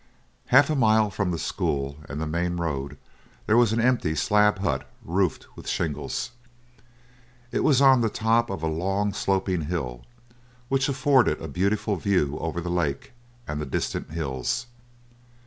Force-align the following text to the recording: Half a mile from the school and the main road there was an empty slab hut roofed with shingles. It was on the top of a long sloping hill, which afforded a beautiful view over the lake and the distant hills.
Half 0.47 0.71
a 0.71 0.75
mile 0.75 1.11
from 1.11 1.29
the 1.29 1.37
school 1.37 1.97
and 2.09 2.19
the 2.19 2.25
main 2.25 2.57
road 2.57 2.97
there 3.45 3.55
was 3.55 3.71
an 3.71 3.79
empty 3.79 4.15
slab 4.15 4.57
hut 4.57 4.89
roofed 5.05 5.45
with 5.55 5.69
shingles. 5.69 6.31
It 7.51 7.63
was 7.63 7.81
on 7.81 8.01
the 8.01 8.09
top 8.09 8.49
of 8.49 8.63
a 8.63 8.67
long 8.67 9.13
sloping 9.13 9.65
hill, 9.65 10.03
which 10.69 10.89
afforded 10.89 11.39
a 11.39 11.47
beautiful 11.47 11.97
view 11.97 12.39
over 12.39 12.59
the 12.61 12.69
lake 12.71 13.11
and 13.47 13.61
the 13.61 13.65
distant 13.67 14.09
hills. 14.09 14.65